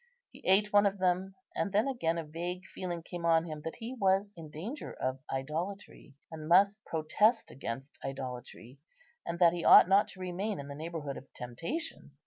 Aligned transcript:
He 0.31 0.41
ate 0.47 0.73
one 0.73 0.87
of 0.87 0.97
them, 0.97 1.35
and 1.55 1.71
then 1.71 1.87
again 1.87 2.17
a 2.17 2.23
vague 2.23 2.65
feeling 2.65 3.03
came 3.03 3.23
on 3.23 3.43
him 3.45 3.61
that 3.61 3.75
he 3.75 3.93
was 3.93 4.33
in 4.35 4.49
danger 4.49 4.91
of 4.93 5.19
idolatry, 5.31 6.15
and 6.31 6.47
must 6.47 6.83
protest 6.85 7.51
against 7.51 7.99
idolatry, 8.03 8.79
and 9.27 9.37
that 9.37 9.53
he 9.53 9.63
ought 9.63 9.87
not 9.87 10.07
to 10.07 10.19
remain 10.19 10.59
in 10.59 10.69
the 10.69 10.73
neighbourhood 10.73 11.17
of 11.17 11.31
temptation. 11.33 12.13